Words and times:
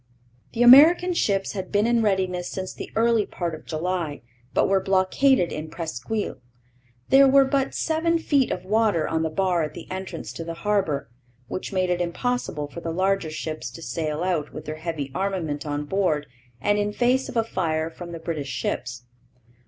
The 0.53 0.63
American 0.63 1.13
ships 1.13 1.51
had 1.51 1.71
been 1.71 1.85
in 1.85 2.01
readiness 2.01 2.49
since 2.49 2.73
the 2.73 2.89
early 2.95 3.27
part 3.27 3.53
of 3.53 3.67
July, 3.67 4.23
but 4.51 4.67
were 4.67 4.79
blockaded 4.81 5.51
in 5.51 5.69
Presqu'isle. 5.69 6.39
There 7.09 7.27
were 7.27 7.45
but 7.45 7.75
seven 7.75 8.17
feet 8.17 8.49
of 8.49 8.65
water 8.65 9.07
on 9.07 9.21
the 9.21 9.29
bar 9.29 9.61
at 9.61 9.75
the 9.75 9.85
entrance 9.91 10.33
to 10.33 10.43
the 10.43 10.55
harbour, 10.65 11.11
which 11.49 11.71
made 11.71 11.91
it 11.91 12.01
impossible 12.01 12.67
for 12.67 12.81
the 12.81 12.89
larger 12.89 13.29
ships 13.29 13.69
to 13.73 13.83
sail 13.83 14.23
out 14.23 14.51
with 14.51 14.65
their 14.65 14.77
heavy 14.77 15.11
armament 15.13 15.67
on 15.67 15.85
board 15.85 16.25
and 16.59 16.79
in 16.79 16.91
face 16.93 17.29
of 17.29 17.37
a 17.37 17.43
fire 17.43 17.91
from 17.91 18.11
the 18.11 18.17
British 18.17 18.49
ships. 18.49 19.03